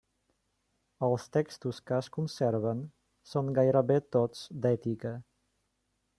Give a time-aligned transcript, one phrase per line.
[1.07, 2.81] Els textos que es conserven
[3.35, 5.15] són gairebé tots d'ètica.